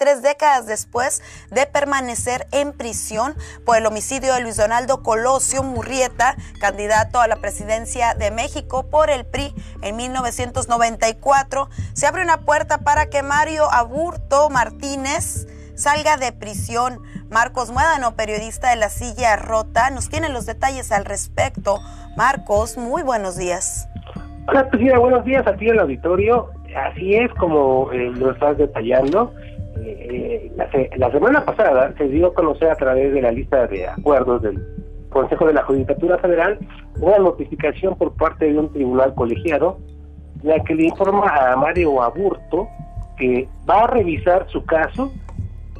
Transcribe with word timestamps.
tres 0.00 0.22
décadas 0.22 0.66
después 0.66 1.22
de 1.50 1.66
permanecer 1.66 2.46
en 2.52 2.72
prisión 2.72 3.34
por 3.66 3.76
el 3.76 3.84
homicidio 3.84 4.32
de 4.32 4.40
Luis 4.40 4.56
Donaldo 4.56 5.02
Colosio 5.02 5.62
Murrieta, 5.62 6.36
candidato 6.58 7.20
a 7.20 7.28
la 7.28 7.36
presidencia 7.36 8.14
de 8.14 8.30
México 8.30 8.88
por 8.90 9.10
el 9.10 9.26
PRI 9.26 9.54
en 9.82 9.96
1994. 9.96 11.68
Se 11.92 12.06
abre 12.06 12.22
una 12.22 12.38
puerta 12.38 12.78
para 12.78 13.10
que 13.10 13.22
Mario 13.22 13.70
Aburto 13.70 14.48
Martínez 14.48 15.46
salga 15.74 16.16
de 16.16 16.32
prisión. 16.32 17.02
Marcos 17.28 17.70
Muédano, 17.70 18.16
periodista 18.16 18.70
de 18.70 18.76
La 18.76 18.88
Silla 18.88 19.36
Rota, 19.36 19.90
nos 19.90 20.08
tiene 20.08 20.30
los 20.30 20.46
detalles 20.46 20.92
al 20.92 21.04
respecto. 21.04 21.78
Marcos, 22.16 22.78
muy 22.78 23.02
buenos 23.02 23.36
días. 23.36 23.86
Hola, 24.48 24.66
buenos 24.98 25.24
días 25.26 25.46
a 25.46 25.50
en 25.50 25.68
el 25.68 25.78
auditorio. 25.78 26.48
Así 26.74 27.14
es 27.14 27.30
como 27.34 27.92
eh, 27.92 28.10
lo 28.16 28.32
estás 28.32 28.56
detallando. 28.56 29.32
Eh, 29.82 30.52
la, 30.96 31.10
semana 31.10 31.44
pasada 31.44 31.94
se 31.96 32.08
dio 32.08 32.28
a 32.28 32.34
conocer 32.34 32.70
a 32.70 32.76
través 32.76 33.12
de 33.12 33.22
la 33.22 33.30
lista 33.30 33.66
de 33.66 33.88
acuerdos 33.88 34.42
del 34.42 34.58
Consejo 35.08 35.46
de 35.46 35.54
la 35.54 35.62
Judicatura 35.64 36.18
Federal 36.18 36.58
una 37.00 37.18
notificación 37.18 37.96
por 37.96 38.14
parte 38.14 38.46
de 38.52 38.58
un 38.58 38.72
tribunal 38.72 39.14
colegiado 39.14 39.78
la 40.42 40.60
que 40.60 40.74
le 40.74 40.84
informa 40.84 41.52
a 41.52 41.56
Mario 41.56 42.02
Aburto 42.02 42.68
que 43.16 43.48
va 43.68 43.84
a 43.84 43.86
revisar 43.88 44.46
su 44.48 44.64
caso 44.64 45.12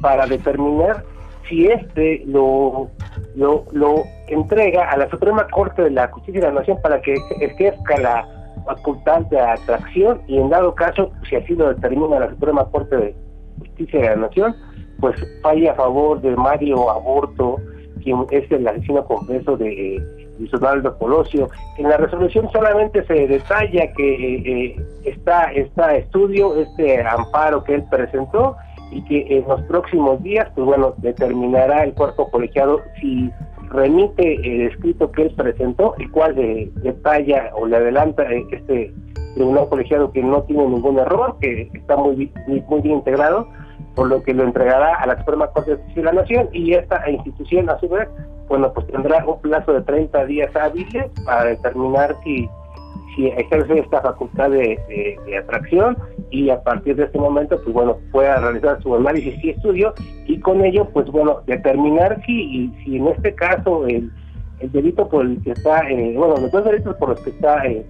para 0.01 0.25
determinar 0.25 1.03
si 1.47 1.67
este 1.67 2.23
lo, 2.25 2.89
lo, 3.35 3.65
lo 3.71 4.03
entrega 4.27 4.89
a 4.89 4.97
la 4.97 5.09
Suprema 5.09 5.47
Corte 5.47 5.83
de 5.83 5.91
la 5.91 6.07
Justicia 6.07 6.41
de 6.41 6.47
la 6.47 6.59
Nación 6.59 6.79
para 6.81 7.01
que 7.01 7.15
ejerza 7.39 7.97
la 8.01 8.27
facultad 8.65 9.21
de 9.21 9.39
atracción 9.39 10.21
y 10.27 10.37
en 10.37 10.49
dado 10.49 10.75
caso, 10.75 11.11
si 11.27 11.35
así 11.35 11.55
lo 11.55 11.73
determina 11.73 12.19
la 12.19 12.29
Suprema 12.29 12.65
Corte 12.65 12.95
de 12.95 13.15
Justicia 13.59 13.99
de 13.99 14.07
la 14.07 14.15
Nación, 14.15 14.55
pues 14.99 15.15
falla 15.41 15.71
a 15.71 15.75
favor 15.75 16.21
de 16.21 16.35
Mario 16.35 16.89
Aborto, 16.89 17.57
quien 18.03 18.25
es 18.31 18.49
el 18.51 18.67
asesino 18.67 19.03
confeso 19.05 19.57
de 19.57 19.95
eh, 19.95 20.05
Luis 20.39 20.51
Donaldo 20.51 20.97
Colosio. 20.97 21.49
En 21.77 21.89
la 21.89 21.97
resolución 21.97 22.49
solamente 22.51 23.03
se 23.05 23.27
detalla 23.27 23.91
que 23.93 24.13
eh, 24.13 24.43
eh, 24.45 24.85
está 25.05 25.51
este 25.53 25.97
estudio, 25.97 26.55
este 26.55 27.01
amparo 27.03 27.63
que 27.63 27.75
él 27.75 27.83
presentó, 27.89 28.55
y 28.91 29.03
que 29.05 29.37
en 29.37 29.47
los 29.47 29.61
próximos 29.63 30.21
días, 30.21 30.49
pues 30.53 30.65
bueno, 30.65 30.93
determinará 30.97 31.83
el 31.85 31.93
cuerpo 31.93 32.29
colegiado 32.29 32.81
si 32.99 33.31
remite 33.69 34.35
el 34.35 34.67
escrito 34.67 35.11
que 35.11 35.23
él 35.23 35.33
presentó, 35.35 35.95
el 35.97 36.11
cual 36.11 36.35
detalla 36.35 37.51
o 37.55 37.65
le 37.65 37.77
adelanta 37.77 38.23
este 38.51 38.93
tribunal 39.33 39.69
colegiado 39.69 40.11
que 40.11 40.23
no 40.23 40.43
tiene 40.43 40.67
ningún 40.67 40.99
error, 40.99 41.37
que 41.39 41.69
está 41.73 41.95
muy, 41.95 42.31
muy, 42.47 42.81
bien 42.81 42.95
integrado, 42.95 43.47
por 43.95 44.07
lo 44.07 44.23
que 44.23 44.33
lo 44.33 44.43
entregará 44.43 44.95
a 44.95 45.07
la 45.07 45.17
Suprema 45.19 45.47
Corte 45.47 45.71
de 45.71 45.77
Justicia 45.77 46.01
de 46.01 46.05
la 46.13 46.21
Nación 46.21 46.49
y 46.53 46.73
esta 46.73 47.09
institución 47.09 47.69
a 47.69 47.79
su 47.79 47.89
vez, 47.89 48.07
bueno, 48.47 48.71
pues 48.73 48.87
tendrá 48.87 49.25
un 49.25 49.39
plazo 49.41 49.73
de 49.73 49.81
30 49.81 50.25
días 50.25 50.55
hábiles 50.55 51.09
para 51.25 51.45
determinar 51.45 52.15
si 52.23 52.49
si 53.15 53.27
ejerce 53.27 53.79
esta 53.79 54.01
facultad 54.01 54.51
de, 54.51 55.17
atracción 55.37 55.97
y 56.29 56.49
a 56.49 56.61
partir 56.63 56.95
de 56.95 57.03
este 57.05 57.19
momento, 57.19 57.59
pues 57.61 57.73
bueno, 57.73 57.97
pueda 58.11 58.37
realizar 58.37 58.81
su 58.81 58.95
análisis 58.95 59.43
y 59.43 59.49
estudio 59.49 59.93
y 60.27 60.39
con 60.39 60.63
ello, 60.63 60.87
pues 60.93 61.07
bueno, 61.07 61.41
determinar 61.45 62.21
si, 62.25 62.71
si 62.83 62.97
en 62.97 63.07
este 63.07 63.35
caso 63.35 63.85
el, 63.87 64.09
el 64.59 64.71
delito 64.71 65.07
por 65.09 65.25
el 65.25 65.41
que 65.43 65.51
está, 65.51 65.89
eh, 65.89 66.13
bueno, 66.15 66.35
los 66.37 66.51
dos 66.51 66.63
delitos 66.63 66.95
por 66.97 67.09
los 67.09 67.19
que 67.21 67.31
está 67.31 67.65
eh, 67.65 67.85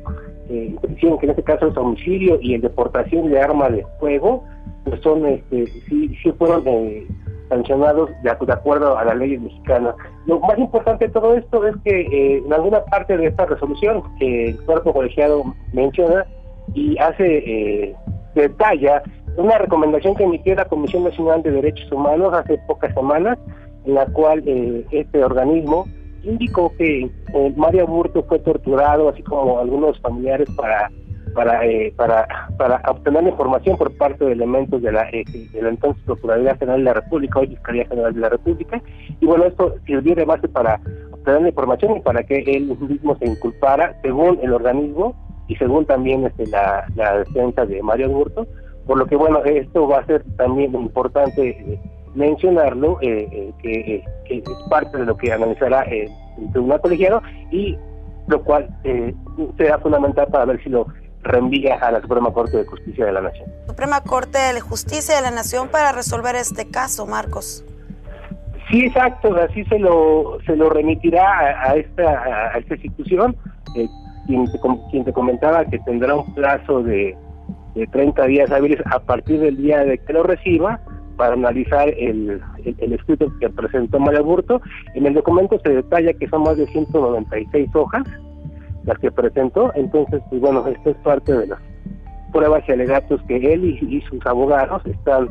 eh, 0.49 0.75
que 0.99 1.07
en 1.07 1.29
este 1.29 1.43
caso 1.43 1.67
es 1.67 1.77
homicidio 1.77 2.39
y 2.41 2.55
el 2.55 2.61
deportación 2.61 3.29
de 3.29 3.39
arma 3.39 3.69
de 3.69 3.85
fuego, 3.99 4.43
pues 4.83 5.01
son, 5.01 5.25
este, 5.25 5.67
sí, 5.87 6.15
sí 6.21 6.31
fueron 6.37 6.63
eh, 6.67 7.07
sancionados 7.51 8.09
de, 8.23 8.29
acuerdo 8.29 8.97
a 8.97 9.03
la 9.03 9.13
ley 9.13 9.37
mexicana. 9.37 9.93
Lo 10.25 10.39
más 10.39 10.57
importante 10.57 11.07
de 11.07 11.13
todo 11.13 11.35
esto 11.35 11.67
es 11.67 11.75
que 11.83 12.01
eh, 12.01 12.43
en 12.45 12.53
alguna 12.53 12.83
parte 12.85 13.17
de 13.17 13.27
esta 13.27 13.45
resolución 13.45 14.03
que 14.17 14.49
el 14.49 14.57
cuerpo 14.61 14.93
colegiado 14.93 15.43
menciona 15.73 16.25
y 16.73 16.97
hace 16.97 17.25
eh, 17.45 17.95
detalla 18.35 19.03
una 19.35 19.57
recomendación 19.57 20.15
que 20.15 20.23
emitió 20.23 20.55
la 20.55 20.65
Comisión 20.65 21.03
Nacional 21.03 21.43
de 21.43 21.51
Derechos 21.51 21.91
Humanos 21.91 22.33
hace 22.33 22.57
pocas 22.67 22.93
semanas, 22.93 23.37
en 23.85 23.95
la 23.95 24.05
cual 24.05 24.43
eh, 24.45 24.85
este 24.91 25.21
organismo 25.21 25.87
indicó 26.23 26.73
que 26.77 27.03
eh, 27.33 27.53
Mario 27.55 27.87
Burto 27.87 28.23
fue 28.23 28.39
torturado, 28.39 29.09
así 29.09 29.23
como 29.23 29.59
algunos 29.59 29.99
familiares 29.99 30.49
para 30.55 30.89
para, 31.33 31.65
eh, 31.65 31.93
para, 31.95 32.27
para 32.57 32.81
obtener 32.89 33.23
información 33.23 33.77
por 33.77 33.95
parte 33.97 34.25
de 34.25 34.33
elementos 34.33 34.81
de 34.81 34.91
la, 34.91 35.09
eh, 35.09 35.23
de 35.25 35.61
la 35.61 35.69
entonces 35.69 36.03
Procuraduría 36.05 36.55
General 36.55 36.79
de 36.79 36.85
la 36.85 36.93
República, 36.93 37.39
hoy 37.39 37.47
Fiscalía 37.47 37.85
General 37.85 38.13
de 38.13 38.19
la 38.19 38.29
República, 38.29 38.81
y 39.19 39.25
bueno, 39.25 39.45
esto 39.45 39.75
sirvió 39.85 40.15
de 40.15 40.25
base 40.25 40.47
para 40.47 40.79
obtener 41.11 41.47
información 41.47 41.97
y 41.97 42.01
para 42.01 42.23
que 42.23 42.39
él 42.39 42.77
mismo 42.79 43.15
se 43.17 43.27
inculpara 43.27 43.99
según 44.01 44.39
el 44.41 44.53
organismo 44.53 45.15
y 45.47 45.55
según 45.55 45.85
también 45.85 46.25
este, 46.25 46.47
la, 46.47 46.85
la 46.95 47.19
defensa 47.19 47.65
de 47.65 47.81
Mario 47.81 48.09
Burto, 48.09 48.47
por 48.85 48.97
lo 48.97 49.05
que 49.05 49.15
bueno, 49.15 49.43
esto 49.45 49.87
va 49.87 49.99
a 49.99 50.05
ser 50.05 50.23
también 50.37 50.73
importante 50.73 51.79
eh, 52.13 52.17
mencionarlo, 52.17 52.97
que, 52.97 53.53
que, 53.61 54.03
es 54.27 54.43
parte 54.69 54.97
de 54.97 55.05
lo 55.05 55.17
que 55.17 55.31
analizará 55.31 55.83
el 55.83 56.09
tribunal 56.51 56.81
colegiado 56.81 57.21
y 57.51 57.77
lo 58.27 58.41
cual 58.43 58.69
será 59.57 59.79
fundamental 59.79 60.27
para 60.27 60.45
ver 60.45 60.63
si 60.63 60.69
lo 60.69 60.87
reenvía 61.23 61.75
a 61.75 61.91
la 61.91 62.01
Suprema 62.01 62.31
Corte 62.31 62.57
de 62.57 62.65
Justicia 62.65 63.05
de 63.05 63.11
la 63.11 63.21
Nación. 63.21 63.49
Suprema 63.67 64.01
Corte 64.01 64.39
de 64.53 64.61
Justicia 64.61 65.15
de 65.15 65.21
la 65.21 65.31
Nación 65.31 65.69
para 65.69 65.91
resolver 65.91 66.35
este 66.35 66.69
caso, 66.69 67.05
Marcos. 67.05 67.63
Sí, 68.69 68.85
exacto, 68.85 69.35
así 69.35 69.65
se 69.65 69.79
lo 69.79 70.37
se 70.45 70.55
lo 70.55 70.69
remitirá 70.69 71.69
a, 71.69 71.75
esta 71.75 72.53
a 72.53 72.57
esta 72.57 72.75
institución, 72.75 73.35
eh, 73.75 73.87
quien, 74.27 74.45
te, 74.45 74.59
quien 74.91 75.03
te 75.03 75.11
comentaba 75.11 75.65
que 75.65 75.77
tendrá 75.79 76.15
un 76.15 76.33
plazo 76.33 76.81
de, 76.81 77.15
de 77.75 77.87
30 77.87 78.25
días 78.27 78.51
hábiles 78.51 78.79
a 78.85 78.99
partir 78.99 79.41
del 79.41 79.57
día 79.57 79.79
de 79.79 79.97
que 79.97 80.13
lo 80.13 80.23
reciba 80.23 80.79
para 81.21 81.33
analizar 81.33 81.87
el, 81.87 82.41
escrito 82.65 83.31
que 83.39 83.47
presentó 83.47 83.99
María 83.99 84.21
Burto. 84.21 84.59
En 84.95 85.05
el 85.05 85.13
documento 85.13 85.59
se 85.63 85.69
detalla 85.69 86.13
que 86.13 86.27
son 86.27 86.41
más 86.41 86.57
de 86.57 86.65
196 86.65 87.69
hojas, 87.75 88.07
las 88.85 88.97
que 88.97 89.11
presentó. 89.11 89.71
Entonces, 89.75 90.19
pues 90.31 90.41
bueno, 90.41 90.65
esto 90.65 90.89
es 90.89 90.97
parte 91.03 91.31
de 91.31 91.45
las 91.45 91.59
pruebas 92.33 92.63
y 92.67 92.71
alegatos 92.71 93.21
que 93.27 93.53
él 93.53 93.65
y, 93.65 94.01
sus 94.09 94.25
abogados 94.25 94.81
están 94.87 95.29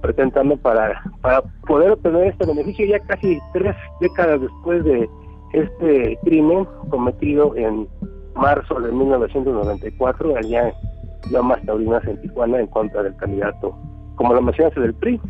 presentando 0.00 0.56
para, 0.56 1.02
para 1.20 1.42
poder 1.66 1.90
obtener 1.90 2.28
este 2.28 2.46
beneficio 2.46 2.86
ya 2.86 3.00
casi 3.00 3.40
tres 3.52 3.74
décadas 4.00 4.40
después 4.40 4.84
de 4.84 5.10
este 5.52 6.16
crimen 6.22 6.64
cometido 6.90 7.56
en 7.56 7.88
marzo 8.36 8.80
de 8.80 8.92
1994 8.92 10.36
allá 10.36 10.68
en 10.68 11.32
Lomas 11.32 11.60
Taurinas 11.66 12.04
en 12.06 12.20
Tijuana 12.20 12.60
en 12.60 12.68
contra 12.68 13.02
del 13.02 13.16
candidato, 13.16 13.76
como 14.18 14.34
lo 14.34 14.42
mencionaste, 14.42 14.80
del 14.80 14.94
PRI 14.94 15.20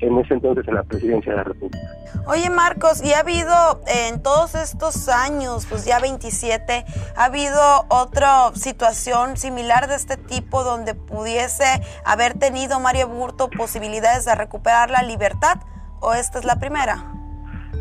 en 0.00 0.18
ese 0.18 0.34
entonces 0.34 0.66
en 0.68 0.74
la 0.74 0.84
presidencia 0.84 1.32
de 1.32 1.38
la 1.38 1.44
República. 1.44 1.78
Oye 2.26 2.50
Marcos, 2.50 3.02
¿y 3.04 3.12
ha 3.14 3.20
habido 3.20 3.80
en 4.08 4.22
todos 4.22 4.54
estos 4.54 5.08
años, 5.08 5.66
pues 5.68 5.84
ya 5.84 5.98
27, 5.98 6.84
ha 7.16 7.24
habido 7.24 7.58
otra 7.88 8.52
situación 8.54 9.36
similar 9.36 9.88
de 9.88 9.96
este 9.96 10.16
tipo 10.16 10.62
donde 10.62 10.94
pudiese 10.94 11.64
haber 12.04 12.34
tenido 12.38 12.78
Mario 12.80 13.08
Burto 13.08 13.50
posibilidades 13.50 14.24
de 14.24 14.34
recuperar 14.34 14.90
la 14.90 15.02
libertad 15.02 15.56
o 16.00 16.14
esta 16.14 16.38
es 16.38 16.44
la 16.44 16.60
primera? 16.60 17.04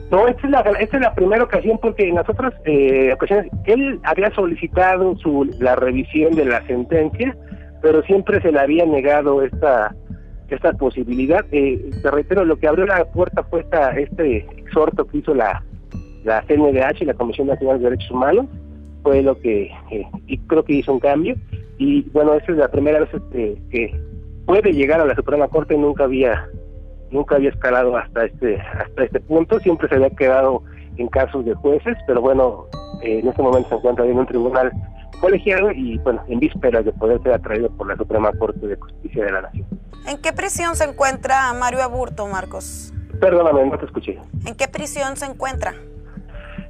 No, 0.09 0.27
esta 0.27 0.47
es 0.47 0.49
la, 0.49 0.61
esta 0.79 0.97
es 0.97 1.03
la 1.03 1.13
primera 1.13 1.43
ocasión 1.43 1.77
porque 1.81 2.07
en 2.07 2.15
las 2.15 2.27
otras 2.29 2.53
eh, 2.65 3.11
ocasiones 3.13 3.51
él 3.65 3.99
había 4.03 4.31
solicitado 4.31 5.15
su, 5.17 5.43
la 5.59 5.75
revisión 5.75 6.33
de 6.33 6.45
la 6.45 6.65
sentencia, 6.65 7.35
pero 7.81 8.01
siempre 8.03 8.41
se 8.41 8.51
le 8.51 8.59
había 8.59 8.85
negado 8.85 9.43
esta 9.43 9.93
esta 10.55 10.73
posibilidad. 10.73 11.45
Eh, 11.51 11.91
te 12.01 12.11
reitero, 12.11 12.45
lo 12.45 12.57
que 12.57 12.67
abrió 12.67 12.85
la 12.85 13.05
puerta 13.05 13.43
fue 13.43 13.61
esta, 13.61 13.97
este 13.97 14.37
exhorto 14.57 15.05
que 15.05 15.19
hizo 15.19 15.33
la, 15.33 15.63
la 16.23 16.41
CNDH 16.43 17.05
la 17.05 17.13
Comisión 17.13 17.47
Nacional 17.47 17.79
de 17.79 17.85
Derechos 17.85 18.11
Humanos, 18.11 18.45
fue 19.03 19.21
lo 19.21 19.39
que, 19.39 19.71
eh, 19.91 20.07
y 20.27 20.37
creo 20.39 20.63
que 20.63 20.73
hizo 20.73 20.93
un 20.93 20.99
cambio, 20.99 21.35
y 21.77 22.01
bueno, 22.09 22.33
esa 22.33 22.51
es 22.51 22.57
la 22.57 22.69
primera 22.69 22.99
vez 22.99 23.09
este, 23.13 23.57
que 23.69 23.99
puede 24.45 24.73
llegar 24.73 24.99
a 24.99 25.05
la 25.05 25.15
Suprema 25.15 25.47
Corte, 25.47 25.77
nunca 25.77 26.05
había 26.05 26.47
nunca 27.09 27.35
había 27.35 27.49
escalado 27.49 27.95
hasta 27.95 28.25
este 28.25 28.59
hasta 28.59 29.05
este 29.05 29.19
punto, 29.21 29.59
siempre 29.59 29.87
se 29.87 29.95
había 29.95 30.09
quedado 30.09 30.63
en 30.97 31.07
casos 31.07 31.45
de 31.45 31.53
jueces, 31.53 31.95
pero 32.05 32.21
bueno, 32.21 32.65
eh, 33.03 33.19
en 33.19 33.27
este 33.27 33.41
momento 33.41 33.69
se 33.69 33.75
encuentra 33.75 34.05
en 34.05 34.17
un 34.17 34.25
tribunal 34.25 34.71
colegiado 35.21 35.71
y 35.71 35.97
bueno, 35.99 36.21
en 36.27 36.39
vísperas 36.39 36.85
de 36.85 36.91
poder 36.93 37.21
ser 37.23 37.33
atraído 37.33 37.69
por 37.71 37.87
la 37.87 37.95
Suprema 37.95 38.31
Corte 38.33 38.67
de 38.67 38.75
Justicia 38.75 39.25
de 39.25 39.31
la 39.31 39.41
Nación. 39.41 39.67
¿En 40.07 40.17
qué 40.17 40.31
prisión 40.31 40.77
se 40.77 40.85
encuentra 40.85 41.51
Mario 41.53 41.83
Aburto, 41.83 42.25
Marcos? 42.27 42.93
Perdóname, 43.19 43.65
no 43.65 43.77
te 43.77 43.85
escuché. 43.85 44.17
¿En 44.45 44.55
qué 44.55 44.69
prisión 44.69 45.17
se 45.17 45.25
encuentra? 45.25 45.73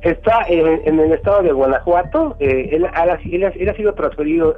Está 0.02 0.44
en, 0.48 1.00
el 1.00 1.12
estado 1.12 1.44
de 1.44 1.52
Guanajuato. 1.52 2.36
Eh, 2.40 2.70
él, 2.72 2.86
ha, 2.86 3.76
sido 3.76 3.94
transferido 3.94 4.56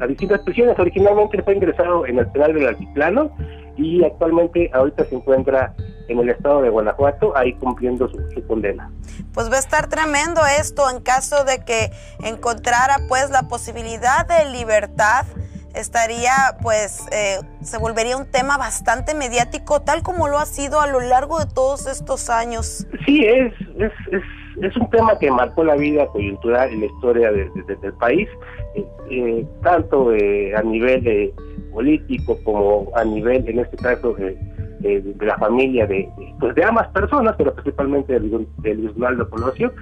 a, 0.00 0.06
distintas 0.06 0.40
prisiones. 0.40 0.78
Originalmente 0.78 1.42
fue 1.42 1.54
ingresado 1.54 2.06
en 2.06 2.18
el 2.18 2.26
penal 2.28 2.54
del 2.54 2.68
Altiplano 2.68 3.36
y 3.76 4.02
actualmente 4.02 4.70
ahorita 4.72 5.04
se 5.04 5.14
encuentra 5.14 5.74
en 6.08 6.18
el 6.18 6.30
estado 6.30 6.62
de 6.62 6.70
Guanajuato, 6.70 7.36
ahí 7.36 7.52
cumpliendo 7.54 8.08
su, 8.08 8.46
condena. 8.46 8.90
Pues 9.34 9.50
va 9.50 9.56
a 9.56 9.60
estar 9.60 9.88
tremendo 9.88 10.40
esto 10.58 10.88
en 10.90 11.00
caso 11.00 11.44
de 11.44 11.64
que 11.64 11.90
encontrara 12.24 12.96
pues 13.08 13.30
la 13.30 13.42
posibilidad 13.42 14.26
de 14.26 14.50
libertad 14.50 15.26
estaría 15.74 16.32
pues 16.62 17.06
eh, 17.12 17.40
se 17.62 17.78
volvería 17.78 18.16
un 18.16 18.30
tema 18.30 18.58
bastante 18.58 19.14
mediático 19.14 19.80
tal 19.80 20.02
como 20.02 20.28
lo 20.28 20.38
ha 20.38 20.46
sido 20.46 20.80
a 20.80 20.86
lo 20.86 21.00
largo 21.00 21.38
de 21.38 21.46
todos 21.46 21.86
estos 21.86 22.30
años. 22.30 22.86
Sí, 23.06 23.24
es, 23.24 23.52
es, 23.78 23.92
es, 24.10 24.22
es 24.62 24.76
un 24.76 24.88
tema 24.90 25.18
que 25.18 25.30
marcó 25.30 25.64
la 25.64 25.76
vida 25.76 26.06
coyuntural 26.08 26.72
y 26.72 26.80
la 26.80 26.86
historia 26.86 27.32
de, 27.32 27.50
del 27.80 27.92
país, 27.94 28.28
eh, 28.74 28.84
eh, 29.10 29.46
tanto 29.62 30.10
a 30.10 30.62
nivel 30.62 31.32
político 31.72 32.38
como 32.44 32.90
a 32.94 33.04
nivel, 33.04 33.48
en 33.48 33.60
este 33.60 33.76
caso, 33.76 34.14
de 34.14 34.36
de, 34.82 35.26
la 35.26 35.38
familia 35.38 35.86
de, 35.86 36.08
pues 36.40 36.54
de 36.54 36.64
ambas 36.64 36.88
personas, 36.88 37.34
pero 37.38 37.54
principalmente 37.54 38.18
de, 38.18 38.46
de 38.58 38.74
Luis 38.74 38.92
Colosio. 39.30 39.72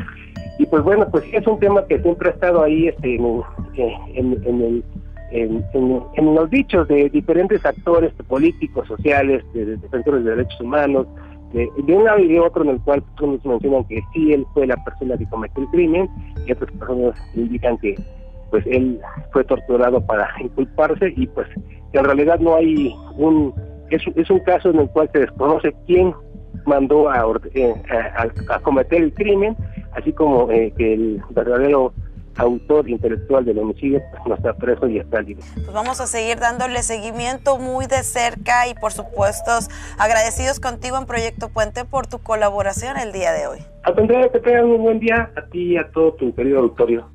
Y 0.58 0.66
pues 0.66 0.82
bueno, 0.82 1.08
pues 1.10 1.24
es 1.32 1.46
un 1.46 1.58
tema 1.58 1.86
que 1.86 2.00
siempre 2.00 2.28
ha 2.28 2.32
estado 2.32 2.62
ahí 2.62 2.88
este, 2.88 3.16
en, 3.16 3.42
en, 4.14 4.42
en, 4.44 4.84
en, 5.30 5.64
los 6.34 6.50
dichos 6.50 6.88
de 6.88 7.08
diferentes 7.10 7.64
actores 7.64 8.12
políticos, 8.28 8.86
sociales, 8.88 9.44
de, 9.54 9.76
defensores 9.76 10.24
de 10.24 10.30
derechos 10.30 10.60
humanos, 10.60 11.06
de, 11.52 11.68
un 11.88 12.04
lado 12.04 12.20
y 12.20 12.28
de 12.28 12.40
otro 12.40 12.62
en 12.62 12.70
el 12.70 12.80
cual 12.80 13.02
unos 13.20 13.44
mencionan 13.44 13.84
que 13.84 14.00
sí 14.12 14.32
él 14.32 14.46
fue 14.54 14.66
la 14.66 14.76
persona 14.84 15.16
que 15.18 15.28
cometió 15.28 15.62
el 15.62 15.68
crimen 15.70 16.08
y 16.46 16.52
otras 16.52 16.70
personas 16.72 17.14
indican 17.34 17.76
que 17.78 17.96
pues 18.50 18.64
él 18.66 19.00
fue 19.32 19.44
torturado 19.44 20.04
para 20.06 20.28
inculparse 20.40 21.12
y 21.16 21.26
pues 21.26 21.48
en 21.92 22.04
realidad 22.04 22.38
no 22.38 22.54
hay 22.54 22.94
un 23.16 23.52
es, 23.90 24.02
es 24.14 24.30
un 24.30 24.38
caso 24.40 24.70
en 24.70 24.80
el 24.80 24.88
cual 24.90 25.10
se 25.12 25.20
desconoce 25.20 25.74
quién 25.86 26.14
mandó 26.66 27.08
a, 27.08 27.26
eh, 27.54 27.74
a, 28.48 28.58
cometer 28.60 29.02
el 29.02 29.14
crimen, 29.14 29.56
así 29.92 30.12
como 30.12 30.50
eh, 30.50 30.72
que 30.76 30.94
el 30.94 31.22
verdadero 31.30 31.92
autor 32.36 32.88
intelectual 32.88 33.44
del 33.44 33.58
homicidio 33.58 34.00
pues, 34.10 34.22
no 34.26 34.34
está 34.34 34.54
preso 34.54 34.86
y 34.88 34.98
está 34.98 35.20
libre. 35.20 35.44
Pues 35.54 35.72
vamos 35.72 36.00
a 36.00 36.06
seguir 36.06 36.38
dándole 36.38 36.82
seguimiento 36.82 37.58
muy 37.58 37.86
de 37.86 38.02
cerca 38.02 38.68
y 38.68 38.74
por 38.74 38.92
supuesto 38.92 39.50
agradecidos 39.98 40.60
contigo 40.60 40.96
en 40.98 41.06
Proyecto 41.06 41.48
Puente 41.48 41.84
por 41.84 42.06
tu 42.06 42.18
colaboración 42.18 42.96
el 42.96 43.12
día 43.12 43.32
de 43.32 43.46
hoy. 43.46 43.58
A 43.82 43.94
que 43.94 44.40
tengan 44.40 44.66
un 44.66 44.82
buen 44.82 45.00
día 45.00 45.30
a 45.36 45.42
ti 45.46 45.72
y 45.72 45.76
a 45.76 45.90
todo 45.90 46.14
tu 46.14 46.34
querido 46.34 46.60
auditorio. 46.60 47.08